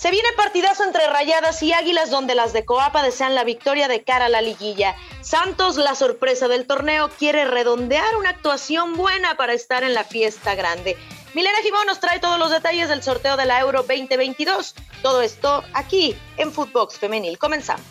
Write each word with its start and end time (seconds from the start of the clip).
Se 0.00 0.10
viene 0.10 0.30
partidazo 0.34 0.82
entre 0.84 1.06
Rayadas 1.08 1.62
y 1.62 1.74
Águilas 1.74 2.08
donde 2.08 2.34
las 2.34 2.54
de 2.54 2.64
Coapa 2.64 3.02
desean 3.02 3.34
la 3.34 3.44
victoria 3.44 3.86
de 3.86 4.02
cara 4.02 4.24
a 4.24 4.28
la 4.30 4.40
liguilla. 4.40 4.96
Santos, 5.20 5.76
la 5.76 5.94
sorpresa 5.94 6.48
del 6.48 6.66
torneo, 6.66 7.10
quiere 7.10 7.44
redondear 7.44 8.16
una 8.16 8.30
actuación 8.30 8.94
buena 8.94 9.34
para 9.34 9.52
estar 9.52 9.84
en 9.84 9.92
la 9.92 10.04
fiesta 10.04 10.54
grande. 10.54 10.96
Milena 11.34 11.58
Gimón 11.62 11.86
nos 11.86 12.00
trae 12.00 12.18
todos 12.18 12.38
los 12.38 12.50
detalles 12.50 12.88
del 12.88 13.02
sorteo 13.02 13.36
de 13.36 13.44
la 13.44 13.60
Euro 13.60 13.82
2022. 13.82 14.74
Todo 15.02 15.20
esto 15.20 15.62
aquí 15.74 16.16
en 16.38 16.50
Footbox 16.50 16.98
Femenil. 16.98 17.36
Comenzamos. 17.36 17.84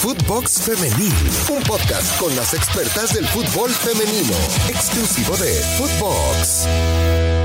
Footbox 0.00 0.62
Femenil, 0.62 1.12
un 1.50 1.62
podcast 1.64 2.18
con 2.18 2.34
las 2.34 2.54
expertas 2.54 3.12
del 3.12 3.26
fútbol 3.28 3.68
femenino, 3.68 4.34
exclusivo 4.70 5.36
de 5.36 5.52
Footbox. 5.76 7.37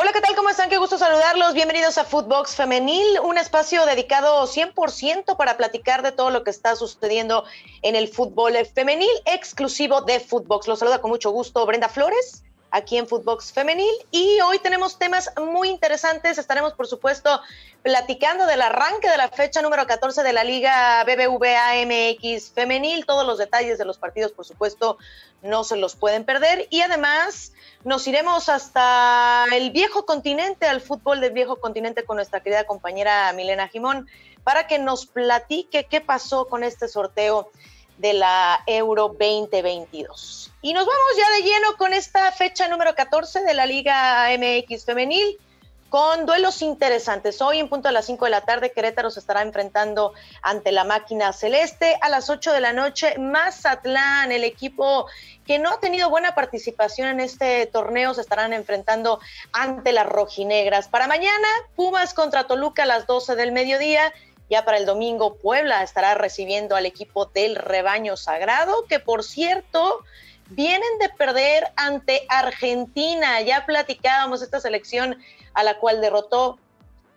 Hola, 0.00 0.12
¿qué 0.12 0.20
tal? 0.20 0.36
¿Cómo 0.36 0.48
están? 0.48 0.70
Qué 0.70 0.78
gusto 0.78 0.96
saludarlos. 0.96 1.54
Bienvenidos 1.54 1.98
a 1.98 2.04
Footbox 2.04 2.54
Femenil, 2.54 3.18
un 3.24 3.36
espacio 3.36 3.84
dedicado 3.84 4.46
100% 4.46 5.36
para 5.36 5.56
platicar 5.56 6.04
de 6.04 6.12
todo 6.12 6.30
lo 6.30 6.44
que 6.44 6.50
está 6.50 6.76
sucediendo 6.76 7.42
en 7.82 7.96
el 7.96 8.06
fútbol 8.06 8.54
femenil, 8.72 9.10
exclusivo 9.24 10.02
de 10.02 10.20
Footbox. 10.20 10.68
Los 10.68 10.78
saluda 10.78 11.00
con 11.00 11.10
mucho 11.10 11.32
gusto 11.32 11.66
Brenda 11.66 11.88
Flores 11.88 12.44
aquí 12.70 12.98
en 12.98 13.06
Footbox 13.06 13.52
Femenil 13.52 13.94
y 14.10 14.40
hoy 14.40 14.58
tenemos 14.58 14.98
temas 14.98 15.30
muy 15.36 15.68
interesantes. 15.68 16.38
Estaremos, 16.38 16.74
por 16.74 16.86
supuesto, 16.86 17.40
platicando 17.82 18.46
del 18.46 18.62
arranque 18.62 19.08
de 19.08 19.16
la 19.16 19.28
fecha 19.28 19.62
número 19.62 19.86
14 19.86 20.22
de 20.22 20.32
la 20.32 20.44
Liga 20.44 21.04
BBVA 21.04 21.74
MX 21.86 22.50
Femenil. 22.50 23.06
Todos 23.06 23.26
los 23.26 23.38
detalles 23.38 23.78
de 23.78 23.84
los 23.84 23.98
partidos, 23.98 24.32
por 24.32 24.44
supuesto, 24.44 24.98
no 25.42 25.64
se 25.64 25.76
los 25.76 25.96
pueden 25.96 26.24
perder. 26.24 26.66
Y 26.70 26.80
además 26.82 27.52
nos 27.84 28.06
iremos 28.06 28.48
hasta 28.48 29.46
el 29.52 29.70
viejo 29.70 30.04
continente, 30.04 30.66
al 30.66 30.80
fútbol 30.80 31.20
del 31.20 31.32
viejo 31.32 31.56
continente 31.56 32.04
con 32.04 32.16
nuestra 32.16 32.40
querida 32.40 32.64
compañera 32.64 33.32
Milena 33.32 33.68
Jimón, 33.68 34.08
para 34.44 34.66
que 34.66 34.78
nos 34.78 35.06
platique 35.06 35.84
qué 35.84 36.00
pasó 36.00 36.46
con 36.46 36.64
este 36.64 36.88
sorteo 36.88 37.50
de 37.98 38.14
la 38.14 38.62
Euro 38.66 39.08
2022. 39.08 40.52
Y 40.62 40.72
nos 40.72 40.86
vamos 40.86 41.16
ya 41.16 41.36
de 41.36 41.42
lleno 41.42 41.76
con 41.76 41.92
esta 41.92 42.32
fecha 42.32 42.68
número 42.68 42.94
14 42.94 43.42
de 43.42 43.54
la 43.54 43.66
Liga 43.66 44.28
MX 44.36 44.84
Femenil 44.84 45.38
con 45.88 46.26
duelos 46.26 46.60
interesantes. 46.60 47.40
Hoy 47.40 47.58
en 47.58 47.68
punto 47.68 47.88
a 47.88 47.92
las 47.92 48.06
5 48.06 48.26
de 48.26 48.30
la 48.30 48.42
tarde 48.42 48.72
Querétaro 48.72 49.10
se 49.10 49.20
estará 49.20 49.42
enfrentando 49.42 50.12
ante 50.42 50.70
la 50.70 50.84
máquina 50.84 51.32
celeste. 51.32 51.96
A 52.02 52.08
las 52.08 52.28
8 52.28 52.52
de 52.52 52.60
la 52.60 52.72
noche 52.72 53.16
Mazatlán, 53.18 54.30
el 54.32 54.44
equipo 54.44 55.06
que 55.46 55.58
no 55.58 55.70
ha 55.70 55.80
tenido 55.80 56.10
buena 56.10 56.34
participación 56.34 57.08
en 57.08 57.20
este 57.20 57.66
torneo, 57.66 58.12
se 58.12 58.20
estarán 58.20 58.52
enfrentando 58.52 59.20
ante 59.52 59.92
las 59.92 60.06
rojinegras. 60.06 60.88
Para 60.88 61.06
mañana 61.06 61.48
Pumas 61.74 62.12
contra 62.12 62.46
Toluca 62.46 62.82
a 62.82 62.86
las 62.86 63.06
12 63.06 63.34
del 63.34 63.52
mediodía 63.52 64.12
ya 64.50 64.64
para 64.64 64.78
el 64.78 64.86
domingo, 64.86 65.36
Puebla 65.36 65.82
estará 65.82 66.14
recibiendo 66.14 66.76
al 66.76 66.86
equipo 66.86 67.26
del 67.26 67.56
rebaño 67.56 68.16
sagrado, 68.16 68.84
que 68.86 68.98
por 68.98 69.22
cierto, 69.24 70.04
vienen 70.50 70.98
de 71.00 71.08
perder 71.10 71.70
ante 71.76 72.24
Argentina. 72.28 73.40
Ya 73.42 73.66
platicábamos 73.66 74.42
esta 74.42 74.60
selección 74.60 75.18
a 75.54 75.62
la 75.62 75.78
cual 75.78 76.00
derrotó 76.00 76.58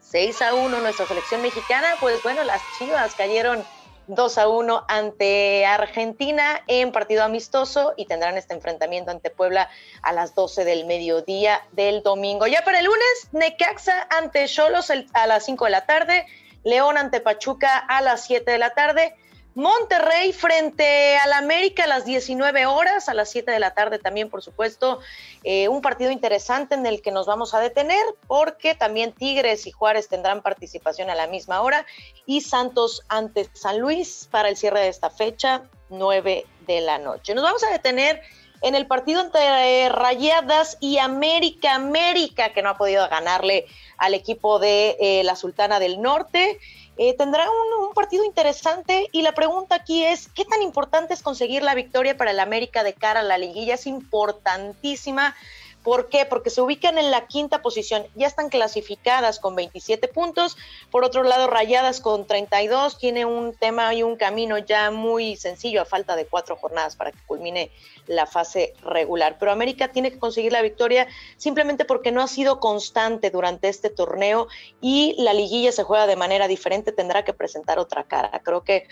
6 0.01 0.41
a 0.41 0.53
1 0.53 0.79
nuestra 0.79 1.05
selección 1.05 1.41
mexicana. 1.41 1.87
Pues 1.99 2.21
bueno, 2.23 2.43
las 2.43 2.61
chivas 2.77 3.15
cayeron 3.15 3.63
2 4.07 4.37
a 4.37 4.49
1 4.49 4.85
ante 4.89 5.65
Argentina 5.65 6.61
en 6.67 6.91
partido 6.91 7.23
amistoso 7.23 7.93
y 7.95 8.07
tendrán 8.07 8.37
este 8.37 8.53
enfrentamiento 8.53 9.11
ante 9.11 9.29
Puebla 9.29 9.69
a 10.01 10.11
las 10.11 10.35
12 10.35 10.65
del 10.65 10.85
mediodía 10.85 11.61
del 11.71 12.03
domingo. 12.03 12.47
Ya 12.47 12.63
para 12.63 12.79
el 12.79 12.85
lunes, 12.85 13.29
Necaxa 13.31 14.07
ante 14.09 14.47
Cholos 14.47 14.91
a 15.13 15.27
las 15.27 15.45
5 15.45 15.65
de 15.65 15.71
la 15.71 15.85
tarde. 15.85 16.25
León 16.63 16.97
ante 16.97 17.19
Pachuca 17.19 17.77
a 17.77 18.01
las 18.01 18.25
7 18.25 18.51
de 18.51 18.57
la 18.57 18.73
tarde. 18.73 19.15
Monterrey 19.53 20.31
frente 20.31 21.17
al 21.17 21.33
América 21.33 21.83
a 21.83 21.87
las 21.87 22.05
19 22.05 22.65
horas, 22.67 23.09
a 23.09 23.13
las 23.13 23.29
7 23.31 23.51
de 23.51 23.59
la 23.59 23.73
tarde 23.73 23.99
también, 23.99 24.29
por 24.29 24.41
supuesto, 24.41 25.01
eh, 25.43 25.67
un 25.67 25.81
partido 25.81 26.09
interesante 26.09 26.75
en 26.75 26.85
el 26.85 27.01
que 27.01 27.11
nos 27.11 27.25
vamos 27.25 27.53
a 27.53 27.59
detener 27.59 28.01
porque 28.27 28.75
también 28.75 29.11
Tigres 29.11 29.67
y 29.67 29.71
Juárez 29.71 30.07
tendrán 30.07 30.41
participación 30.41 31.09
a 31.09 31.15
la 31.15 31.27
misma 31.27 31.61
hora 31.61 31.85
y 32.25 32.41
Santos 32.41 33.03
ante 33.09 33.49
San 33.51 33.79
Luis 33.79 34.29
para 34.31 34.47
el 34.47 34.55
cierre 34.55 34.79
de 34.79 34.87
esta 34.87 35.09
fecha, 35.09 35.63
9 35.89 36.45
de 36.65 36.81
la 36.81 36.97
noche. 36.97 37.35
Nos 37.35 37.43
vamos 37.43 37.63
a 37.65 37.71
detener 37.71 38.21
en 38.61 38.75
el 38.75 38.87
partido 38.87 39.21
entre 39.21 39.89
Rayadas 39.89 40.77
y 40.79 40.99
América, 40.99 41.75
América 41.75 42.53
que 42.53 42.61
no 42.61 42.69
ha 42.69 42.77
podido 42.77 43.07
ganarle 43.09 43.65
al 43.97 44.13
equipo 44.13 44.59
de 44.59 44.97
eh, 44.99 45.23
la 45.23 45.35
Sultana 45.35 45.79
del 45.79 46.01
Norte. 46.01 46.59
Eh, 46.97 47.15
tendrá 47.17 47.49
un, 47.49 47.85
un, 47.87 47.93
partido 47.93 48.23
interesante 48.23 49.09
y 49.11 49.23
la 49.23 49.33
pregunta 49.33 49.75
aquí 49.75 50.03
es, 50.03 50.27
¿qué 50.27 50.45
tan 50.45 50.61
importante 50.61 51.13
es 51.13 51.23
conseguir 51.23 51.63
la 51.63 51.73
victoria 51.73 52.15
para 52.15 52.31
el 52.31 52.39
América 52.39 52.83
de 52.83 52.93
cara 52.93 53.21
a 53.21 53.23
la 53.23 53.37
liguilla? 53.37 53.75
Es 53.75 53.87
importantísima 53.87 55.35
¿Por 55.83 56.09
qué? 56.09 56.25
Porque 56.25 56.49
se 56.49 56.61
ubican 56.61 56.97
en 56.97 57.09
la 57.09 57.27
quinta 57.27 57.61
posición, 57.61 58.05
ya 58.15 58.27
están 58.27 58.49
clasificadas 58.49 59.39
con 59.39 59.55
27 59.55 60.07
puntos. 60.07 60.57
Por 60.91 61.03
otro 61.03 61.23
lado, 61.23 61.47
Rayadas 61.47 62.01
con 62.01 62.27
32, 62.27 62.97
tiene 62.97 63.25
un 63.25 63.53
tema 63.53 63.93
y 63.93 64.03
un 64.03 64.15
camino 64.15 64.57
ya 64.59 64.91
muy 64.91 65.35
sencillo 65.35 65.81
a 65.81 65.85
falta 65.85 66.15
de 66.15 66.25
cuatro 66.25 66.55
jornadas 66.55 66.95
para 66.95 67.11
que 67.11 67.19
culmine 67.25 67.71
la 68.07 68.25
fase 68.25 68.73
regular. 68.83 69.37
Pero 69.39 69.51
América 69.51 69.87
tiene 69.87 70.11
que 70.11 70.19
conseguir 70.19 70.51
la 70.51 70.61
victoria 70.61 71.07
simplemente 71.37 71.85
porque 71.85 72.11
no 72.11 72.21
ha 72.21 72.27
sido 72.27 72.59
constante 72.59 73.31
durante 73.31 73.67
este 73.67 73.89
torneo 73.89 74.47
y 74.81 75.15
la 75.17 75.33
liguilla 75.33 75.71
se 75.71 75.83
juega 75.83 76.07
de 76.07 76.15
manera 76.15 76.47
diferente, 76.47 76.91
tendrá 76.91 77.23
que 77.23 77.33
presentar 77.33 77.79
otra 77.79 78.03
cara. 78.03 78.41
Creo 78.43 78.63
que 78.63 78.87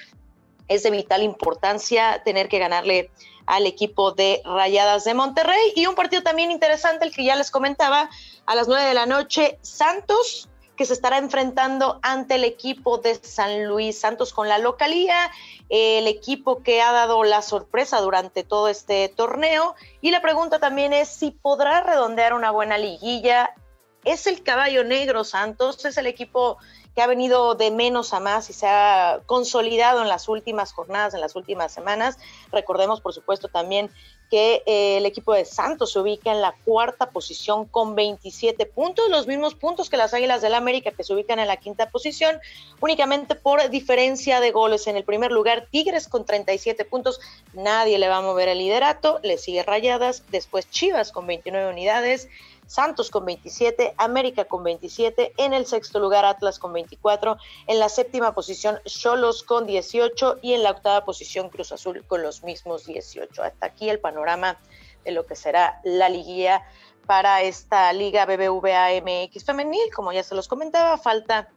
es 0.70 0.84
de 0.84 0.92
vital 0.92 1.24
importancia 1.24 2.22
tener 2.24 2.48
que 2.48 2.60
ganarle 2.60 3.12
al 3.46 3.66
equipo 3.66 4.12
de 4.12 4.42
Rayadas 4.46 5.04
de 5.04 5.16
Monterrey. 5.16 5.74
Y 5.76 5.88
un 5.88 5.96
partido 5.96 6.22
también 6.22 6.52
interesante, 6.52 7.06
el 7.06 7.12
que 7.12 7.26
ya 7.26 7.36
les 7.36 7.52
comentaba, 7.52 8.10
a 8.46 8.56
las 8.56 8.68
nueve 8.68 8.86
de 8.86 8.94
la 8.94 9.08
noche, 9.08 9.58
Santos, 9.62 10.48
que 10.78 10.86
se 10.86 10.94
estará 10.94 11.18
enfrentando 11.18 12.00
ante 12.04 12.36
el 12.36 12.46
equipo 12.46 13.00
de 13.00 13.16
San 13.16 13.66
Luis 13.66 14.00
Santos 14.00 14.32
con 14.32 14.48
la 14.48 14.60
localía, 14.60 15.30
el 15.68 16.08
equipo 16.08 16.64
que 16.64 16.82
ha 16.82 16.94
dado 16.94 17.24
la 17.24 17.42
sorpresa 17.42 18.00
durante 18.00 18.44
todo 18.44 18.70
este 18.70 19.10
torneo. 19.10 19.76
Y 20.00 20.12
la 20.12 20.22
pregunta 20.22 20.60
también 20.60 20.94
es 20.94 21.10
si 21.10 21.32
podrá 21.32 21.82
redondear 21.82 22.34
una 22.34 22.52
buena 22.52 22.78
liguilla. 22.78 23.54
Es 24.06 24.26
el 24.26 24.42
caballo 24.42 24.86
negro 24.86 25.26
Santos, 25.26 25.84
es 25.84 25.98
el 25.98 26.08
equipo 26.08 26.58
ha 27.02 27.08
venido 27.08 27.56
de 27.56 27.72
menos 27.72 28.14
a 28.14 28.20
más 28.20 28.50
y 28.50 28.54
se 28.54 28.68
ha 28.68 29.22
consolidado 29.26 30.02
en 30.02 30.08
las 30.08 30.28
últimas 30.28 30.74
jornadas, 30.74 31.14
en 31.14 31.22
las 31.22 31.36
últimas 31.36 31.72
semanas. 31.72 32.18
Recordemos, 32.52 33.02
por 33.02 33.14
supuesto, 33.14 33.48
también 33.48 33.90
que 34.30 34.62
eh, 34.66 34.98
el 34.98 35.06
equipo 35.06 35.34
de 35.34 35.44
Santos 35.44 35.92
se 35.92 36.00
ubica 36.00 36.32
en 36.32 36.42
la 36.42 36.56
cuarta 36.64 37.10
posición 37.10 37.66
con 37.66 37.96
27 37.96 38.66
puntos, 38.68 39.10
los 39.10 39.26
mismos 39.28 39.56
puntos 39.56 39.90
que 39.90 39.98
las 39.98 40.14
Águilas 40.14 40.42
del 40.42 40.54
América 40.54 40.92
que 40.92 41.04
se 41.04 41.14
ubican 41.14 41.40
en 41.40 41.48
la 41.48 41.58
quinta 41.58 41.90
posición, 41.90 42.40
únicamente 42.80 43.36
por 43.36 43.70
diferencia 43.70 44.40
de 44.40 44.52
goles. 44.52 44.88
En 44.88 44.98
el 44.98 45.04
primer 45.04 45.32
lugar, 45.32 45.68
Tigres 45.72 46.08
con 46.08 46.26
37 46.26 46.86
puntos, 46.86 47.20
nadie 47.54 47.98
le 47.98 48.08
va 48.08 48.18
a 48.18 48.22
mover 48.22 48.50
el 48.50 48.60
liderato, 48.60 49.20
le 49.24 49.38
sigue 49.38 49.64
Rayadas, 49.64 50.24
después 50.30 50.70
Chivas 50.70 51.12
con 51.12 51.26
29 51.26 51.70
unidades, 51.70 52.30
Santos 52.70 53.10
con 53.10 53.26
27, 53.26 53.96
América 53.98 54.46
con 54.46 54.64
27, 54.64 55.34
en 55.38 55.54
el 55.54 55.66
sexto 55.66 56.00
lugar 56.00 56.24
Atlas 56.24 56.60
con 56.60 56.72
24, 56.72 57.36
en 57.66 57.80
la 57.80 57.90
séptima 57.90 58.36
posición 58.36 58.80
Cholos 58.86 59.42
con 59.42 59.66
18 59.66 60.38
y 60.44 60.54
en 60.54 60.62
la 60.62 60.70
octava 60.70 61.04
posición 61.04 61.50
Cruz 61.50 61.72
Azul 61.72 62.06
con 62.06 62.22
los 62.22 62.44
mismos 62.44 62.86
18. 62.86 63.42
Hasta 63.42 63.66
aquí 63.66 63.90
el 63.90 64.00
panorama 64.00 64.60
de 65.04 65.12
lo 65.12 65.26
que 65.26 65.36
será 65.36 65.82
la 65.84 66.10
liguilla 66.10 66.64
para 67.08 67.42
esta 67.42 67.92
Liga 67.92 68.28
BBVA 68.28 69.02
MX 69.02 69.44
femenil, 69.44 69.92
como 69.96 70.14
ya 70.14 70.22
se 70.22 70.36
los 70.36 70.48
comentaba, 70.48 70.96
falta 71.00 71.50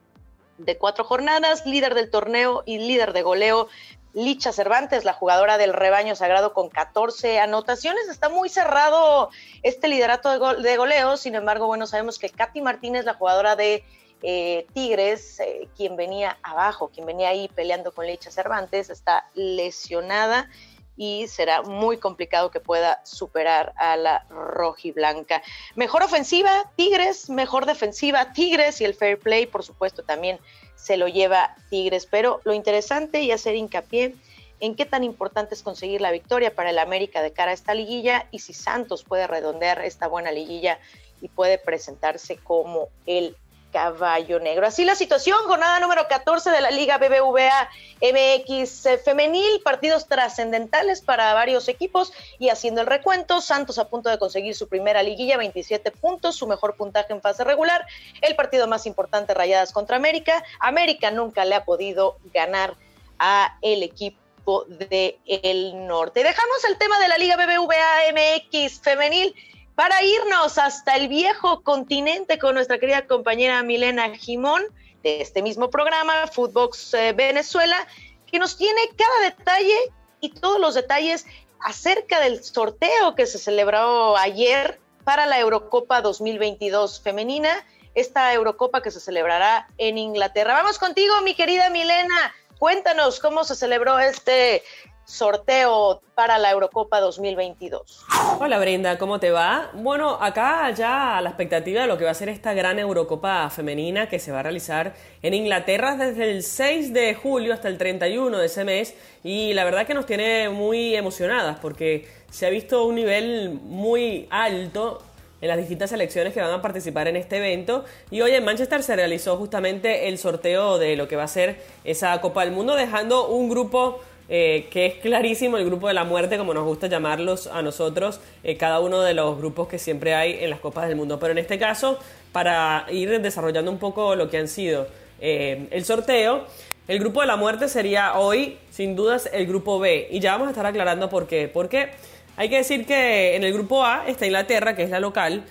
de 0.57 0.79
cuatro 0.79 1.05
jornadas, 1.05 1.67
líder 1.67 1.95
del 1.95 2.11
torneo 2.11 2.63
y 2.65 2.79
líder 2.79 3.13
de 3.13 3.21
goleo 3.21 3.69
Licha 4.15 4.53
Cervantes, 4.53 5.05
la 5.05 5.15
jugadora 5.15 5.59
del 5.59 5.73
rebaño 5.73 6.15
sagrado 6.15 6.53
con 6.53 6.69
14 6.69 7.41
anotaciones. 7.41 8.09
Está 8.09 8.29
muy 8.29 8.49
cerrado 8.49 9.31
este 9.63 9.89
liderato 9.89 10.57
de, 10.57 10.77
goleo, 10.77 11.17
sin 11.17 11.35
embargo, 11.35 11.67
bueno, 11.67 11.87
sabemos 11.87 12.19
que 12.19 12.29
Katy 12.29 12.61
Martínez, 12.61 13.05
la 13.05 13.15
jugadora 13.15 13.57
de 13.57 13.85
eh, 14.23 14.67
Tigres, 14.75 15.41
eh, 15.41 15.69
quien 15.77 15.97
venía 15.97 16.39
abajo, 16.43 16.89
quien 16.89 17.07
venía 17.07 17.31
ahí 17.31 17.49
peleando 17.49 17.93
con 17.93 18.07
Licha 18.07 18.31
Cervantes, 18.31 18.91
está 18.91 19.27
lesionada 19.35 20.49
y 20.97 21.27
será 21.29 21.63
muy 21.63 21.97
complicado 21.97 22.51
que 22.51 22.61
pueda 22.61 23.01
superar 23.05 23.73
a 23.77 23.97
la 23.97 24.27
rojiblanca. 24.29 25.43
Mejor 25.75 26.03
ofensiva, 26.03 26.71
Tigres, 26.77 27.31
mejor 27.31 27.67
defensiva, 27.67 28.33
Tigres 28.33 28.81
y 28.81 28.85
el 28.85 28.95
fair 28.95 29.19
play, 29.19 29.47
por 29.47 29.63
supuesto, 29.63 30.03
también 30.03 30.39
se 30.75 30.97
lo 30.97 31.09
lleva 31.09 31.57
Tigres. 31.71 32.07
Pero 32.07 32.41
lo 32.45 32.55
interesante 32.55 33.23
y 33.23 33.31
hacer 33.31 33.55
hincapié 33.55 34.15
en 34.61 34.77
qué 34.77 34.85
tan 34.85 35.03
importante 35.03 35.55
es 35.55 35.63
conseguir 35.63 36.01
la 36.01 36.13
victoria 36.13 36.55
para 36.55 36.71
el 36.71 36.79
América 36.79 37.21
de 37.23 37.33
cara 37.33 37.51
a 37.51 37.55
esta 37.55 37.75
liguilla 37.75 38.29
y 38.31 38.39
si 38.39 38.53
Santos 38.53 39.03
puede 39.03 39.27
redondear 39.27 39.85
esta 39.85 40.07
buena 40.07 40.31
liguilla 40.31 40.79
y 41.21 41.29
puede 41.29 41.59
presentarse 41.59 42.37
como 42.37 42.89
el 43.07 43.37
caballo 43.73 44.39
negro. 44.39 44.67
Así 44.67 44.85
la 44.85 44.95
situación, 44.95 45.39
jornada 45.47 45.81
número 45.81 46.07
14 46.07 46.51
de 46.51 46.61
la 46.61 46.71
Liga 46.71 46.99
BBVA 46.99 47.71
MX 48.01 48.87
eh, 48.87 48.99
femenil, 48.99 49.61
partidos 49.65 50.07
trascendentales 50.07 51.01
para 51.01 51.35
varios 51.35 51.69
equipos 51.69 52.13
y 52.39 52.51
haciendo 52.51 52.83
el 52.83 52.87
recuento, 52.87 53.41
Santos 53.41 53.79
a 53.79 53.89
punto 53.89 54.11
de 54.11 54.19
conseguir 54.19 54.55
su 54.55 54.69
primera 54.69 55.03
liguilla, 55.03 55.39
27 55.39 55.91
puntos, 55.93 56.37
su 56.37 56.47
mejor 56.47 56.77
puntaje 56.77 57.13
en 57.13 57.23
fase 57.23 57.43
regular, 57.43 57.87
el 58.21 58.37
partido 58.37 58.69
más 58.69 58.87
importante 58.87 59.35
Rayadas 59.35 59.73
contra 59.73 59.97
América, 59.97 60.45
América 60.61 61.11
nunca 61.11 61.45
le 61.45 61.55
ha 61.55 61.65
podido 61.65 62.19
ganar 62.33 62.77
a 63.19 63.57
el 63.63 63.83
equipo 63.83 64.67
de 64.67 65.19
el 65.25 65.87
norte. 65.87 66.23
Dejamos 66.23 66.65
el 66.69 66.77
tema 66.77 66.99
de 66.99 67.09
la 67.09 67.19
Liga 67.19 67.37
BBVA 67.37 68.13
MX 68.13 68.81
femenil 68.81 69.35
para 69.75 70.03
irnos 70.03 70.59
hasta 70.59 70.97
el 70.97 71.09
viejo 71.09 71.63
continente 71.63 72.39
con 72.39 72.55
nuestra 72.55 72.79
querida 72.79 73.07
compañera 73.07 73.63
Milena 73.63 74.15
Jimón 74.15 74.63
de 75.03 75.21
este 75.21 75.43
mismo 75.43 75.71
programa, 75.71 76.27
Footbox 76.27 76.95
eh, 76.95 77.13
Venezuela, 77.13 77.87
que 78.27 78.39
nos 78.39 78.57
tiene 78.57 78.81
cada 78.97 79.31
detalle 79.31 79.77
y 80.21 80.31
todos 80.31 80.61
los 80.61 80.75
detalles 80.75 81.27
acerca 81.61 82.21
del 82.21 82.43
sorteo 82.43 83.15
que 83.15 83.27
se 83.27 83.39
celebró 83.39 84.17
ayer 84.17 84.81
para 85.05 85.27
la 85.27 85.41
Eurocopa 85.41 86.01
2022 86.01 87.01
femenina, 87.01 87.51
esta 87.95 88.33
Eurocopa 88.33 88.83
que 88.83 88.91
se 88.91 89.01
celebrará 89.01 89.69
en 89.79 89.99
Inglaterra. 89.99 90.55
Vamos 90.55 90.79
contigo, 90.79 91.15
mi 91.23 91.35
querida 91.35 91.71
Milena. 91.71 92.33
Cuéntanos 92.59 93.19
cómo 93.19 93.43
se 93.45 93.57
celebró 93.57 93.99
este 93.99 94.63
sorteo 95.05 96.01
para 96.15 96.39
la 96.39 96.51
Eurocopa 96.51 97.01
2022. 97.01 98.05
Hola 98.39 98.59
Brenda, 98.59 98.99
¿cómo 98.99 99.19
te 99.19 99.31
va? 99.31 99.71
Bueno, 99.75 100.19
acá 100.21 100.71
ya 100.71 101.21
la 101.21 101.31
expectativa 101.31 101.83
de 101.83 101.87
lo 101.87 101.99
que 101.99 102.05
va 102.05 102.11
a 102.11 102.15
ser 102.15 102.29
esta 102.29 102.55
gran 102.55 102.79
Eurocopa 102.79 103.51
femenina 103.51 104.09
que 104.09 104.19
se 104.19 104.33
va 104.33 104.41
a 104.41 104.43
realizar 104.43 104.95
en 105.23 105.35
Inglaterra 105.35 105.97
desde 105.97 106.31
el 106.31 106.43
6 106.43 106.93
de 106.93 107.15
julio 107.15 107.55
hasta 107.55 107.69
el 107.69 107.79
31 107.79 108.39
de 108.39 108.47
ese 108.47 108.65
mes 108.65 108.95
y 109.25 109.53
la 109.55 109.65
verdad 109.65 109.87
que 109.87 109.95
nos 109.95 110.07
tiene 110.07 110.49
muy 110.49 110.95
emocionadas 110.95 111.59
porque 111.61 112.09
se 112.31 112.47
ha 112.47 112.51
visto 112.51 112.85
un 112.85 112.95
nivel 112.95 113.59
muy 113.63 114.27
alto 114.31 115.03
en 115.43 115.49
las 115.49 115.59
distintas 115.59 115.91
selecciones 115.91 116.33
que 116.33 116.41
van 116.41 116.53
a 116.53 116.63
participar 116.63 117.09
en 117.09 117.17
este 117.17 117.39
evento. 117.39 117.85
Y 118.11 118.21
hoy 118.21 118.31
en 118.31 118.45
Manchester 118.45 118.83
se 118.83 118.95
realizó 118.95 119.37
justamente 119.37 120.09
el 120.09 120.17
sorteo 120.17 120.79
de 120.79 120.95
lo 120.97 121.09
que 121.09 121.17
va 121.17 121.25
a 121.25 121.29
ser 121.29 121.61
esa 121.83 122.19
Copa 122.21 122.45
del 122.45 122.55
Mundo, 122.55 122.77
dejando 122.77 123.27
un 123.27 123.51
grupo 123.51 124.01
eh, 124.35 124.69
que 124.71 124.87
es 124.87 124.95
clarísimo 124.95 125.59
el 125.59 125.67
grupo 125.67 125.89
de 125.89 125.93
la 125.93 126.05
muerte, 126.05 126.39
como 126.39 126.55
nos 126.55 126.65
gusta 126.65 126.87
llamarlos 126.87 127.49
a 127.49 127.61
nosotros, 127.61 128.19
eh, 128.43 128.57
cada 128.57 128.81
uno 128.81 129.03
de 129.03 129.13
los 129.13 129.37
grupos 129.37 129.69
que 129.69 129.79
siempre 129.79 130.15
hay 130.15 130.39
en 130.41 130.49
las 130.49 130.59
Copas 130.59 130.89
del 130.89 130.97
Mundo. 130.97 131.21
Pero 131.21 131.33
en 131.33 131.39
este 131.39 131.59
caso, 131.59 131.99
para 132.33 132.87
ir 132.91 133.21
desarrollando 133.21 133.71
un 133.71 133.77
poco 133.77 134.17
lo 134.17 134.31
que 134.31 134.39
han 134.39 134.49
sido 134.49 134.87
eh, 135.21 135.69
el 135.71 135.85
sorteo, 135.85 136.47
el 136.89 136.99
grupo 136.99 137.21
de 137.21 137.27
la 137.27 137.37
muerte 137.37 137.69
sería 137.69 138.19
hoy, 138.19 138.57
sin 138.71 138.97
dudas, 138.97 139.29
el 139.35 139.47
grupo 139.47 139.79
B. 139.79 140.09
Y 140.11 140.19
ya 140.21 140.33
vamos 140.33 140.47
a 140.47 140.53
estar 140.53 140.65
aclarando 140.65 141.11
por 141.11 141.27
qué. 141.27 141.49
Porque 141.53 141.91
hay 142.39 142.49
que 142.49 142.57
decir 142.57 142.87
que 142.87 143.37
en 143.37 143.45
el 143.45 143.53
grupo 143.53 143.85
A 143.85 144.05
está 144.07 144.25
Inglaterra, 144.25 144.75
que 144.75 144.85
es 144.85 144.89
la 144.89 144.99
local, 144.99 145.45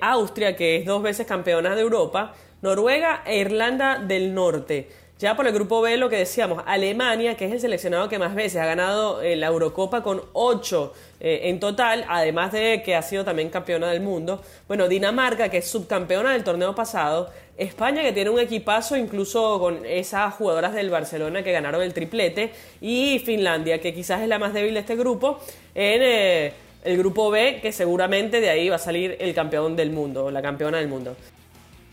Austria, 0.00 0.56
que 0.56 0.78
es 0.78 0.84
dos 0.84 1.04
veces 1.04 1.24
campeona 1.24 1.76
de 1.76 1.82
Europa, 1.82 2.34
Noruega 2.62 3.22
e 3.24 3.38
Irlanda 3.38 4.00
del 4.00 4.34
Norte. 4.34 4.88
Ya 5.20 5.36
por 5.36 5.46
el 5.46 5.52
grupo 5.52 5.80
B, 5.80 5.96
lo 5.96 6.08
que 6.10 6.16
decíamos, 6.16 6.64
Alemania, 6.66 7.36
que 7.36 7.46
es 7.46 7.52
el 7.52 7.60
seleccionado 7.60 8.08
que 8.08 8.18
más 8.18 8.34
veces 8.34 8.60
ha 8.60 8.66
ganado 8.66 9.22
eh, 9.22 9.36
la 9.36 9.46
Eurocopa 9.46 10.02
con 10.02 10.20
8 10.32 10.92
eh, 11.20 11.40
en 11.44 11.60
total, 11.60 12.04
además 12.08 12.50
de 12.50 12.82
que 12.84 12.96
ha 12.96 13.02
sido 13.02 13.24
también 13.24 13.48
campeona 13.48 13.88
del 13.90 14.00
mundo. 14.00 14.42
Bueno, 14.66 14.88
Dinamarca, 14.88 15.48
que 15.50 15.58
es 15.58 15.68
subcampeona 15.68 16.32
del 16.32 16.42
torneo 16.42 16.74
pasado. 16.74 17.30
España, 17.56 18.02
que 18.02 18.12
tiene 18.12 18.30
un 18.30 18.40
equipazo 18.40 18.96
incluso 18.96 19.60
con 19.60 19.86
esas 19.86 20.34
jugadoras 20.34 20.74
del 20.74 20.90
Barcelona 20.90 21.44
que 21.44 21.52
ganaron 21.52 21.82
el 21.82 21.94
triplete. 21.94 22.52
Y 22.80 23.20
Finlandia, 23.20 23.80
que 23.80 23.94
quizás 23.94 24.20
es 24.20 24.28
la 24.28 24.40
más 24.40 24.52
débil 24.52 24.74
de 24.74 24.80
este 24.80 24.96
grupo. 24.96 25.38
En 25.76 26.02
eh, 26.02 26.52
el 26.82 26.98
grupo 26.98 27.30
B, 27.30 27.60
que 27.62 27.70
seguramente 27.70 28.40
de 28.40 28.50
ahí 28.50 28.68
va 28.68 28.76
a 28.76 28.80
salir 28.80 29.16
el 29.20 29.32
campeón 29.32 29.76
del 29.76 29.90
mundo, 29.90 30.32
la 30.32 30.42
campeona 30.42 30.78
del 30.78 30.88
mundo. 30.88 31.14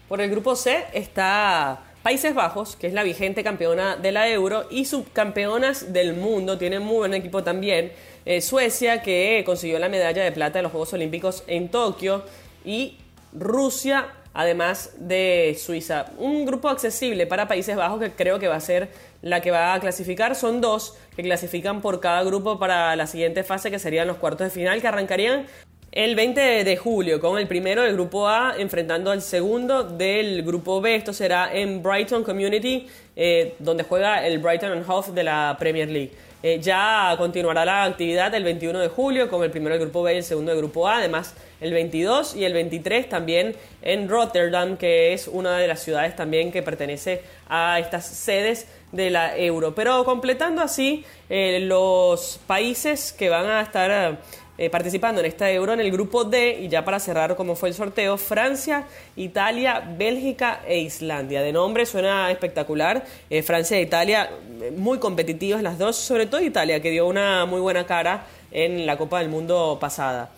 Por 0.09 0.21
el 0.21 0.29
grupo 0.31 0.56
C 0.56 0.85
está 0.91 1.90
Países 2.03 2.33
Bajos, 2.33 2.75
que 2.75 2.88
es 2.88 2.94
la 2.94 3.03
vigente 3.03 3.44
campeona 3.44 3.95
de 3.95 4.12
la 4.12 4.27
Euro, 4.27 4.65
y 4.71 4.86
subcampeonas 4.86 5.94
del 5.94 6.15
mundo, 6.15 6.57
tienen 6.57 6.81
muy 6.81 6.98
buen 6.98 7.13
equipo 7.13 7.44
también. 7.44 7.92
Eh, 8.25 8.42
Suecia, 8.42 9.03
que 9.03 9.44
consiguió 9.45 9.77
la 9.77 9.88
medalla 9.88 10.24
de 10.24 10.31
plata 10.31 10.57
de 10.57 10.63
los 10.63 10.71
Juegos 10.71 10.94
Olímpicos 10.94 11.44
en 11.45 11.69
Tokio, 11.69 12.24
y 12.65 12.98
Rusia, 13.33 14.07
además 14.33 14.94
de 14.98 15.56
Suiza. 15.59 16.07
Un 16.18 16.44
grupo 16.48 16.69
accesible 16.69 17.27
para 17.27 17.48
Países 17.48 17.75
Bajos 17.75 18.00
que 18.00 18.12
creo 18.12 18.39
que 18.39 18.47
va 18.47 18.56
a 18.56 18.62
ser 18.62 18.89
la 19.21 19.42
que 19.42 19.51
va 19.51 19.75
a 19.75 19.80
clasificar. 19.80 20.36
Son 20.36 20.59
dos 20.59 20.97
que 21.15 21.21
clasifican 21.21 21.81
por 21.81 22.00
cada 22.00 22.24
grupo 22.24 22.57
para 22.57 22.95
la 22.95 23.06
siguiente 23.06 23.44
fase, 23.44 23.69
que 23.69 23.77
serían 23.77 24.07
los 24.07 24.18
cuartos 24.18 24.47
de 24.47 24.51
final, 24.51 24.81
que 24.81 24.88
arrancarían 24.88 25.45
el 25.91 26.15
20 26.15 26.63
de 26.63 26.77
julio 26.77 27.19
con 27.19 27.38
el 27.38 27.47
primero 27.47 27.81
del 27.81 27.93
grupo 27.93 28.25
A 28.25 28.55
enfrentando 28.57 29.11
al 29.11 29.21
segundo 29.21 29.83
del 29.83 30.41
grupo 30.43 30.79
B. 30.79 30.95
Esto 30.95 31.11
será 31.11 31.53
en 31.53 31.83
Brighton 31.83 32.23
Community, 32.23 32.88
eh, 33.15 33.55
donde 33.59 33.83
juega 33.83 34.25
el 34.25 34.39
Brighton 34.39 34.71
and 34.71 34.85
Hove 34.89 35.11
de 35.11 35.23
la 35.25 35.57
Premier 35.59 35.89
League. 35.89 36.11
Eh, 36.43 36.59
ya 36.59 37.13
continuará 37.17 37.65
la 37.65 37.83
actividad 37.83 38.33
el 38.33 38.43
21 38.43 38.79
de 38.79 38.88
julio 38.88 39.29
con 39.29 39.43
el 39.43 39.51
primero 39.51 39.75
del 39.75 39.83
grupo 39.83 40.01
B 40.01 40.13
y 40.13 40.17
el 40.17 40.23
segundo 40.23 40.51
del 40.51 40.59
grupo 40.61 40.88
A. 40.88 40.97
Además, 40.97 41.35
el 41.59 41.73
22 41.73 42.35
y 42.35 42.45
el 42.45 42.53
23 42.53 43.09
también 43.09 43.55
en 43.81 44.07
Rotterdam, 44.07 44.77
que 44.77 45.13
es 45.13 45.27
una 45.27 45.57
de 45.57 45.67
las 45.67 45.81
ciudades 45.81 46.15
también 46.15 46.51
que 46.53 46.63
pertenece 46.63 47.21
a 47.47 47.79
estas 47.79 48.07
sedes 48.07 48.65
de 48.91 49.09
la 49.09 49.37
Euro. 49.37 49.75
Pero 49.75 50.03
completando 50.03 50.61
así 50.61 51.05
eh, 51.29 51.59
los 51.59 52.39
países 52.47 53.13
que 53.13 53.29
van 53.29 53.47
a 53.47 53.61
estar 53.61 54.17
eh, 54.57 54.69
participando 54.69 55.21
en 55.21 55.27
esta 55.27 55.50
euro 55.50 55.74
en 55.74 55.80
el 55.80 55.92
grupo 55.92 56.24
D 56.24 56.59
y 56.62 56.68
ya 56.68 56.83
para 56.86 57.00
cerrar 57.00 57.36
como 57.36 57.56
fue 57.56 57.69
el 57.69 57.75
sorteo, 57.75 58.18
Francia, 58.18 58.86
Italia, 59.15 59.81
Bélgica 59.98 60.62
e 60.68 60.80
Islandia. 60.80 61.42
De 61.42 61.51
nombre 61.51 61.86
suena 61.86 62.30
espectacular. 62.31 63.03
Eh, 63.30 63.42
Francia 63.44 63.77
e 63.77 63.81
Italia 63.81 64.30
eh, 64.62 64.71
muy 64.71 65.00
competitivas 65.00 65.63
las 65.63 65.77
dos, 65.77 65.95
sobre 65.95 66.25
todo 66.25 66.42
Italia 66.42 66.81
que 66.81 66.92
dio 66.92 67.07
una 67.07 67.45
muy 67.45 67.62
buena 67.62 67.86
cara 67.86 68.25
en 68.51 68.86
la 68.86 68.98
Copa 68.98 69.19
del 69.19 69.30
Mundo 69.30 69.77
pasada. 69.80 70.30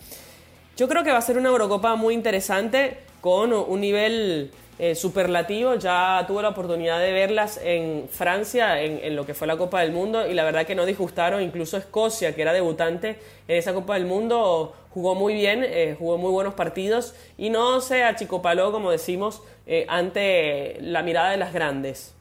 Yo 0.76 0.88
creo 0.88 1.04
que 1.04 1.10
va 1.10 1.18
a 1.18 1.22
ser 1.22 1.36
una 1.36 1.50
Eurocopa 1.50 1.94
muy 1.94 2.14
interesante 2.14 2.98
con 3.20 3.52
un 3.52 3.80
nivel 3.80 4.50
eh, 4.78 4.94
superlativo. 4.94 5.74
Ya 5.76 6.24
tuve 6.26 6.42
la 6.42 6.50
oportunidad 6.50 6.98
de 7.00 7.12
verlas 7.12 7.60
en 7.62 8.08
Francia, 8.10 8.80
en, 8.82 9.14
lo 9.14 9.24
que 9.24 9.34
fue 9.34 9.46
la 9.46 9.56
Copa 9.56 9.80
del 9.80 9.92
Mundo, 9.92 10.26
y 10.26 10.34
la 10.34 10.44
verdad 10.44 10.66
que 10.66 10.74
no 10.74 10.86
disgustaron. 10.86 11.42
Incluso 11.42 11.76
Escocia, 11.76 12.34
que 12.34 12.42
era 12.42 12.52
debutante 12.52 13.18
en 13.48 13.56
esa 13.56 13.72
Copa 13.72 13.94
del 13.94 14.06
Mundo, 14.06 14.74
jugó 14.90 15.14
muy 15.14 15.34
bien, 15.34 15.64
eh, 15.64 15.96
jugó 15.98 16.18
muy 16.18 16.30
buenos 16.30 16.54
partidos 16.54 17.14
y 17.38 17.50
no 17.50 17.80
se 17.80 18.04
achicopaló, 18.04 18.72
como 18.72 18.90
decimos, 18.90 19.42
eh, 19.66 19.86
ante 19.88 20.78
la 20.80 21.02
mirada 21.02 21.30
de 21.30 21.36
las 21.36 21.52
grandes. 21.52 22.12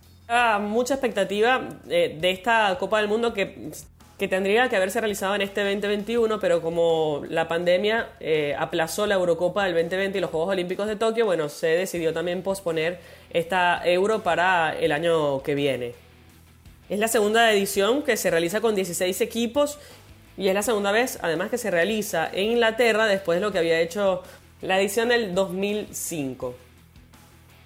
mucha 0.62 0.96
expectativa 0.96 1.62
de 1.86 2.32
esta 2.32 2.76
Copa 2.80 3.00
del 3.00 3.08
Mundo 3.08 3.34
que 3.34 3.72
que 4.24 4.30
tendría 4.30 4.70
que 4.70 4.78
haberse 4.78 5.02
realizado 5.02 5.36
en 5.36 5.42
este 5.42 5.70
2021, 5.70 6.40
pero 6.40 6.62
como 6.62 7.24
la 7.28 7.50
pandemia 7.50 8.08
eh, 8.22 8.56
aplazó 8.58 9.06
la 9.06 9.16
Eurocopa 9.16 9.66
del 9.66 9.74
2020 9.74 10.18
y 10.18 10.22
los 10.22 10.30
Juegos 10.30 10.48
Olímpicos 10.48 10.88
de 10.88 10.96
Tokio, 10.96 11.26
bueno, 11.26 11.50
se 11.50 11.68
decidió 11.68 12.14
también 12.14 12.42
posponer 12.42 13.00
esta 13.32 13.82
Euro 13.84 14.24
para 14.24 14.80
el 14.80 14.94
año 14.94 15.44
que 15.44 15.56
viene. 15.56 15.94
Es 16.88 17.00
la 17.00 17.10
segunda 17.10 17.52
edición 17.52 18.02
que 18.02 18.16
se 18.16 18.32
realiza 18.32 18.62
con 18.62 18.76
16 18.76 19.20
equipos 19.20 19.78
y 20.38 20.48
es 20.48 20.54
la 20.54 20.64
segunda 20.64 20.94
vez, 20.94 21.20
además, 21.22 21.50
que 21.50 21.58
se 21.58 21.70
realiza 21.70 22.30
en 22.32 22.52
Inglaterra 22.52 23.08
después 23.08 23.36
de 23.36 23.42
lo 23.42 23.52
que 23.52 23.58
había 23.58 23.82
hecho 23.82 24.24
la 24.62 24.80
edición 24.80 25.10
del 25.10 25.36
2005. 25.36 26.56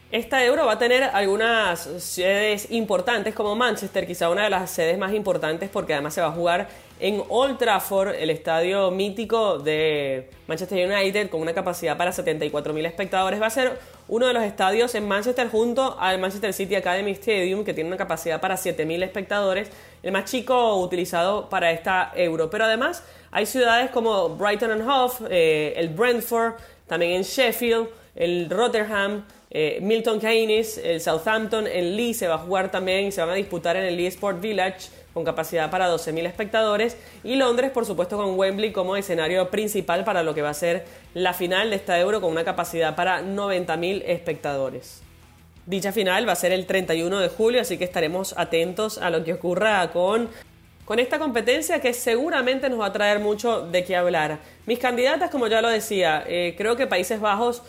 Esta 0.09 0.45
Euro 0.45 0.65
va 0.65 0.73
a 0.73 0.79
tener 0.79 1.03
algunas 1.03 1.81
sedes 1.81 2.71
importantes 2.71 3.35
como 3.35 3.57
Manchester, 3.57 4.07
quizá 4.07 4.29
una 4.29 4.45
de 4.45 4.49
las 4.49 4.71
sedes 4.71 4.97
más 4.97 5.13
importantes 5.13 5.69
porque 5.69 5.93
además 5.93 6.13
se 6.13 6.21
va 6.21 6.27
a 6.27 6.31
jugar 6.31 6.69
en 7.01 7.21
Old 7.27 7.57
Trafford, 7.57 8.15
el 8.15 8.29
estadio 8.29 8.89
mítico 8.89 9.59
de 9.59 10.29
Manchester 10.47 10.89
United 10.89 11.29
con 11.29 11.41
una 11.41 11.53
capacidad 11.53 11.97
para 11.97 12.11
74.000 12.11 12.85
espectadores. 12.85 13.41
Va 13.41 13.47
a 13.47 13.49
ser 13.49 13.77
uno 14.07 14.27
de 14.27 14.33
los 14.33 14.43
estadios 14.43 14.95
en 14.95 15.05
Manchester 15.05 15.49
junto 15.49 15.99
al 15.99 16.19
Manchester 16.19 16.53
City 16.53 16.75
Academy 16.75 17.11
Stadium 17.11 17.65
que 17.65 17.73
tiene 17.73 17.89
una 17.89 17.97
capacidad 17.97 18.39
para 18.39 18.55
7.000 18.55 19.03
espectadores, 19.03 19.69
el 20.03 20.13
más 20.13 20.23
chico 20.23 20.77
utilizado 20.77 21.49
para 21.49 21.71
esta 21.71 22.13
Euro. 22.15 22.49
Pero 22.49 22.63
además 22.63 23.03
hay 23.29 23.45
ciudades 23.45 23.91
como 23.91 24.29
Brighton 24.29 24.71
and 24.71 24.89
Hove, 24.89 25.27
eh, 25.29 25.73
el 25.75 25.89
Brentford, 25.89 26.53
también 26.87 27.11
en 27.11 27.23
Sheffield, 27.23 27.89
el 28.17 28.49
Rotterdam, 28.49 29.23
eh, 29.49 29.79
Milton 29.81 30.19
Keynes, 30.19 30.77
el 30.77 30.99
Southampton, 30.99 31.67
en 31.67 31.95
Lee 31.95 32.13
se 32.13 32.27
va 32.27 32.35
a 32.35 32.39
jugar 32.39 32.69
también 32.69 33.05
y 33.05 33.11
se 33.11 33.21
van 33.21 33.29
a 33.29 33.35
disputar 33.35 33.77
en 33.77 33.83
el 33.83 33.95
Lee 33.95 34.07
Sport 34.07 34.41
Village 34.41 34.89
con 35.13 35.23
capacidad 35.23 35.71
para 35.71 35.89
12.000 35.89 36.27
espectadores 36.27 36.97
y 37.23 37.37
Londres 37.37 37.71
por 37.71 37.85
supuesto 37.85 38.17
con 38.17 38.37
Wembley 38.37 38.71
como 38.71 38.95
escenario 38.97 39.49
principal 39.49 40.03
para 40.03 40.21
lo 40.21 40.35
que 40.35 40.41
va 40.41 40.49
a 40.49 40.53
ser 40.53 40.85
la 41.13 41.33
final 41.33 41.69
de 41.69 41.77
esta 41.77 41.99
Euro 41.99 42.21
con 42.21 42.31
una 42.31 42.43
capacidad 42.43 42.95
para 42.95 43.21
90.000 43.21 44.03
espectadores. 44.05 45.01
Dicha 45.65 45.91
final 45.91 46.27
va 46.27 46.33
a 46.33 46.35
ser 46.35 46.51
el 46.51 46.65
31 46.65 47.19
de 47.19 47.29
julio, 47.29 47.61
así 47.61 47.77
que 47.77 47.83
estaremos 47.83 48.33
atentos 48.37 48.97
a 48.97 49.09
lo 49.09 49.23
que 49.23 49.33
ocurra 49.33 49.89
con 49.91 50.29
con 50.87 50.99
esta 50.99 51.19
competencia 51.19 51.81
que 51.81 51.91
seguramente 51.91 52.69
nos 52.69 52.79
va 52.79 52.85
a 52.85 52.93
traer 52.93 53.19
mucho 53.19 53.61
de 53.61 53.83
qué 53.83 53.97
hablar. 53.97 54.39
Mis 54.65 54.79
candidatas, 54.79 55.29
como 55.29 55.47
ya 55.47 55.61
lo 55.61 55.67
decía, 55.67 56.23
eh, 56.25 56.55
creo 56.57 56.77
que 56.77 56.87
Países 56.87 57.19
Bajos 57.19 57.61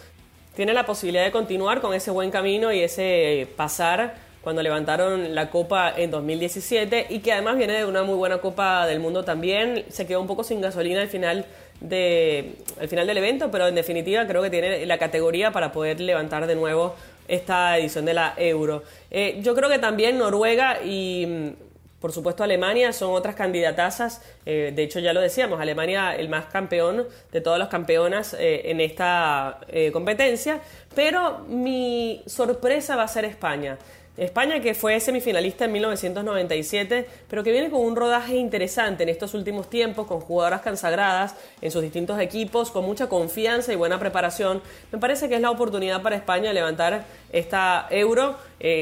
tiene 0.58 0.74
la 0.74 0.84
posibilidad 0.84 1.24
de 1.24 1.30
continuar 1.30 1.80
con 1.80 1.94
ese 1.94 2.10
buen 2.10 2.32
camino 2.32 2.72
y 2.72 2.80
ese 2.80 3.46
pasar 3.54 4.16
cuando 4.42 4.60
levantaron 4.60 5.32
la 5.32 5.50
Copa 5.50 5.94
en 5.96 6.10
2017 6.10 7.06
y 7.10 7.20
que 7.20 7.32
además 7.32 7.56
viene 7.56 7.74
de 7.74 7.84
una 7.84 8.02
muy 8.02 8.16
buena 8.16 8.38
Copa 8.38 8.84
del 8.88 8.98
Mundo 8.98 9.22
también. 9.22 9.84
Se 9.88 10.04
quedó 10.04 10.20
un 10.20 10.26
poco 10.26 10.42
sin 10.42 10.60
gasolina 10.60 11.00
al 11.00 11.06
final, 11.06 11.46
de, 11.80 12.56
al 12.80 12.88
final 12.88 13.06
del 13.06 13.18
evento, 13.18 13.52
pero 13.52 13.68
en 13.68 13.76
definitiva 13.76 14.26
creo 14.26 14.42
que 14.42 14.50
tiene 14.50 14.84
la 14.84 14.98
categoría 14.98 15.52
para 15.52 15.70
poder 15.70 16.00
levantar 16.00 16.48
de 16.48 16.56
nuevo 16.56 16.96
esta 17.28 17.78
edición 17.78 18.04
de 18.04 18.14
la 18.14 18.34
Euro. 18.36 18.82
Eh, 19.12 19.38
yo 19.40 19.54
creo 19.54 19.68
que 19.68 19.78
también 19.78 20.18
Noruega 20.18 20.82
y 20.84 21.54
por 22.00 22.12
supuesto, 22.12 22.44
Alemania 22.44 22.92
son 22.92 23.10
otras 23.10 23.34
candidatazas. 23.34 24.22
Eh, 24.46 24.72
de 24.74 24.82
hecho, 24.84 25.00
ya 25.00 25.12
lo 25.12 25.20
decíamos, 25.20 25.60
Alemania 25.60 26.14
el 26.14 26.28
más 26.28 26.46
campeón 26.46 27.06
de 27.32 27.40
todas 27.40 27.58
las 27.58 27.68
campeonas 27.68 28.34
eh, 28.38 28.70
en 28.70 28.80
esta 28.80 29.58
eh, 29.68 29.90
competencia. 29.90 30.60
Pero 30.94 31.40
mi 31.48 32.22
sorpresa 32.26 32.94
va 32.94 33.02
a 33.02 33.08
ser 33.08 33.24
España. 33.24 33.78
España 34.16 34.60
que 34.60 34.74
fue 34.74 34.98
semifinalista 34.98 35.66
en 35.66 35.72
1997, 35.72 37.06
pero 37.28 37.44
que 37.44 37.52
viene 37.52 37.70
con 37.70 37.82
un 37.82 37.94
rodaje 37.94 38.34
interesante 38.34 39.04
en 39.04 39.08
estos 39.10 39.32
últimos 39.34 39.70
tiempos, 39.70 40.08
con 40.08 40.20
jugadoras 40.20 40.60
consagradas 40.60 41.36
en 41.60 41.70
sus 41.70 41.82
distintos 41.82 42.20
equipos, 42.20 42.72
con 42.72 42.84
mucha 42.84 43.08
confianza 43.08 43.72
y 43.72 43.76
buena 43.76 44.00
preparación. 44.00 44.60
Me 44.90 44.98
parece 44.98 45.28
que 45.28 45.36
es 45.36 45.40
la 45.40 45.52
oportunidad 45.52 46.02
para 46.02 46.16
España 46.16 46.48
de 46.48 46.54
levantar 46.54 47.04
esta 47.32 47.86
euro. 47.90 48.36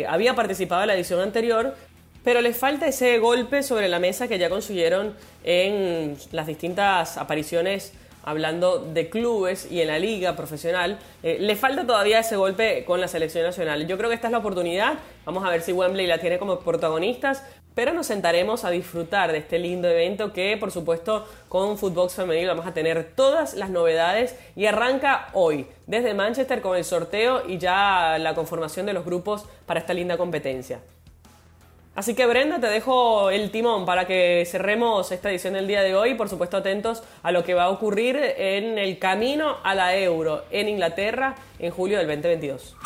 había 0.08 0.34
participado 0.34 0.80
en 0.82 0.88
la 0.88 0.94
edición 0.94 1.20
anterior, 1.20 1.74
pero 2.26 2.40
les 2.40 2.56
falta 2.56 2.88
ese 2.88 3.20
golpe 3.20 3.62
sobre 3.62 3.86
la 3.86 4.00
mesa 4.00 4.26
que 4.26 4.36
ya 4.36 4.50
consiguieron 4.50 5.14
en 5.44 6.16
las 6.32 6.48
distintas 6.48 7.18
apariciones 7.18 7.92
hablando 8.24 8.80
de 8.80 9.08
clubes 9.08 9.70
y 9.70 9.80
en 9.80 9.86
la 9.86 10.00
liga 10.00 10.34
profesional. 10.34 10.98
Eh, 11.22 11.36
le 11.38 11.54
falta 11.54 11.86
todavía 11.86 12.18
ese 12.18 12.34
golpe 12.34 12.84
con 12.84 13.00
la 13.00 13.06
selección 13.06 13.44
nacional. 13.44 13.86
Yo 13.86 13.96
creo 13.96 14.10
que 14.10 14.16
esta 14.16 14.26
es 14.26 14.32
la 14.32 14.38
oportunidad. 14.38 14.94
Vamos 15.24 15.44
a 15.44 15.50
ver 15.50 15.62
si 15.62 15.72
Wembley 15.72 16.08
la 16.08 16.18
tiene 16.18 16.40
como 16.40 16.58
protagonistas. 16.58 17.44
Pero 17.76 17.92
nos 17.92 18.08
sentaremos 18.08 18.64
a 18.64 18.70
disfrutar 18.70 19.30
de 19.30 19.38
este 19.38 19.60
lindo 19.60 19.88
evento 19.88 20.32
que, 20.32 20.56
por 20.56 20.72
supuesto, 20.72 21.28
con 21.48 21.78
Footbox 21.78 22.14
Femenil 22.14 22.48
vamos 22.48 22.66
a 22.66 22.74
tener 22.74 23.12
todas 23.14 23.54
las 23.54 23.70
novedades 23.70 24.34
y 24.56 24.66
arranca 24.66 25.28
hoy, 25.32 25.68
desde 25.86 26.12
Manchester 26.12 26.60
con 26.60 26.76
el 26.76 26.84
sorteo 26.84 27.46
y 27.46 27.58
ya 27.58 28.18
la 28.18 28.34
conformación 28.34 28.84
de 28.84 28.94
los 28.94 29.04
grupos 29.04 29.44
para 29.64 29.78
esta 29.78 29.94
linda 29.94 30.16
competencia. 30.16 30.80
Así 31.96 32.14
que 32.14 32.26
Brenda, 32.26 32.60
te 32.60 32.66
dejo 32.66 33.30
el 33.30 33.50
timón 33.50 33.86
para 33.86 34.06
que 34.06 34.46
cerremos 34.46 35.10
esta 35.12 35.30
edición 35.30 35.54
del 35.54 35.66
día 35.66 35.80
de 35.80 35.96
hoy. 35.96 36.12
Por 36.12 36.28
supuesto, 36.28 36.58
atentos 36.58 37.02
a 37.22 37.32
lo 37.32 37.42
que 37.42 37.54
va 37.54 37.64
a 37.64 37.70
ocurrir 37.70 38.16
en 38.16 38.76
el 38.76 38.98
camino 38.98 39.56
a 39.64 39.74
la 39.74 39.96
euro 39.96 40.44
en 40.50 40.68
Inglaterra 40.68 41.36
en 41.58 41.70
julio 41.70 41.96
del 41.96 42.06
2022. 42.06 42.76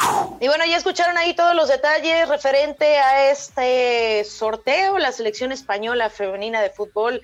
Y 0.40 0.46
bueno, 0.46 0.64
ya 0.64 0.76
escucharon 0.76 1.18
ahí 1.18 1.34
todos 1.34 1.56
los 1.56 1.66
detalles 1.66 2.28
referente 2.28 2.98
a 2.98 3.32
este 3.32 4.22
sorteo. 4.22 4.96
La 4.98 5.10
selección 5.10 5.50
española 5.50 6.08
femenina 6.08 6.62
de 6.62 6.70
fútbol 6.70 7.20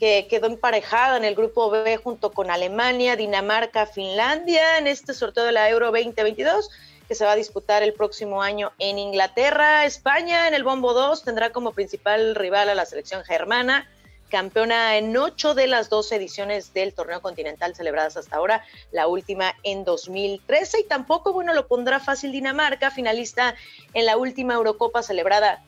que 0.00 0.26
quedó 0.28 0.48
emparejada 0.48 1.18
en 1.18 1.24
el 1.24 1.36
grupo 1.36 1.70
B 1.70 1.98
junto 1.98 2.32
con 2.32 2.50
Alemania, 2.50 3.14
Dinamarca, 3.14 3.86
Finlandia 3.86 4.78
en 4.78 4.88
este 4.88 5.14
sorteo 5.14 5.44
de 5.44 5.52
la 5.52 5.70
Euro 5.70 5.92
2022 5.92 6.68
que 7.08 7.14
se 7.14 7.24
va 7.24 7.32
a 7.32 7.36
disputar 7.36 7.82
el 7.82 7.94
próximo 7.94 8.42
año 8.42 8.72
en 8.78 8.98
Inglaterra. 8.98 9.86
España 9.86 10.46
en 10.46 10.54
el 10.54 10.62
Bombo 10.62 10.92
2 10.92 11.24
tendrá 11.24 11.50
como 11.50 11.72
principal 11.72 12.34
rival 12.34 12.68
a 12.68 12.74
la 12.74 12.84
selección 12.84 13.24
germana, 13.24 13.88
campeona 14.28 14.98
en 14.98 15.16
ocho 15.16 15.54
de 15.54 15.66
las 15.66 15.88
dos 15.88 16.12
ediciones 16.12 16.74
del 16.74 16.92
torneo 16.92 17.22
continental 17.22 17.74
celebradas 17.74 18.18
hasta 18.18 18.36
ahora, 18.36 18.62
la 18.92 19.06
última 19.06 19.54
en 19.62 19.84
2013 19.84 20.80
y 20.80 20.84
tampoco, 20.84 21.32
bueno, 21.32 21.54
lo 21.54 21.66
pondrá 21.66 21.98
fácil 21.98 22.30
Dinamarca, 22.30 22.90
finalista 22.90 23.54
en 23.94 24.04
la 24.04 24.18
última 24.18 24.54
Eurocopa 24.54 25.02
celebrada 25.02 25.64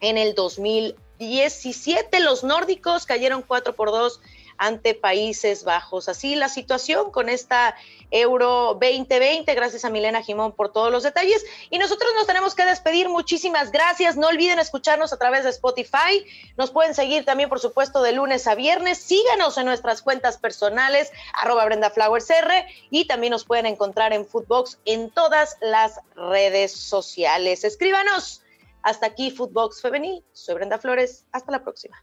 en 0.00 0.16
el 0.16 0.34
2017. 0.34 2.20
Los 2.20 2.44
nórdicos 2.44 3.04
cayeron 3.04 3.42
4 3.42 3.74
por 3.74 3.90
2 3.90 4.20
ante 4.58 4.94
Países 4.94 5.64
Bajos. 5.64 6.08
Así 6.08 6.34
la 6.34 6.48
situación 6.48 7.10
con 7.10 7.28
esta 7.28 7.76
Euro 8.10 8.74
2020. 8.80 9.54
Gracias 9.54 9.84
a 9.84 9.90
Milena 9.90 10.22
Jimón 10.22 10.52
por 10.52 10.72
todos 10.72 10.90
los 10.90 11.02
detalles. 11.02 11.44
Y 11.70 11.78
nosotros 11.78 12.10
nos 12.16 12.26
tenemos 12.26 12.54
que 12.54 12.64
despedir. 12.64 13.08
Muchísimas 13.08 13.70
gracias. 13.70 14.16
No 14.16 14.28
olviden 14.28 14.58
escucharnos 14.58 15.12
a 15.12 15.18
través 15.18 15.44
de 15.44 15.50
Spotify. 15.50 16.24
Nos 16.56 16.70
pueden 16.70 16.94
seguir 16.94 17.24
también, 17.24 17.48
por 17.48 17.60
supuesto, 17.60 18.02
de 18.02 18.12
lunes 18.12 18.46
a 18.46 18.54
viernes. 18.54 18.98
Síganos 18.98 19.56
en 19.58 19.66
nuestras 19.66 20.02
cuentas 20.02 20.38
personales, 20.38 21.12
arroba 21.34 21.64
Brenda 21.64 21.90
Flowers 21.90 22.28
R, 22.30 22.66
y 22.90 23.06
también 23.06 23.30
nos 23.30 23.44
pueden 23.44 23.66
encontrar 23.66 24.12
en 24.12 24.26
Footbox 24.26 24.78
en 24.84 25.10
todas 25.10 25.56
las 25.60 26.00
redes 26.14 26.72
sociales. 26.72 27.64
Escríbanos. 27.64 28.42
Hasta 28.82 29.06
aquí 29.06 29.30
Footbox 29.30 29.82
Femenil. 29.82 30.24
Soy 30.32 30.54
Brenda 30.54 30.78
Flores. 30.78 31.26
Hasta 31.32 31.52
la 31.52 31.62
próxima. 31.62 32.02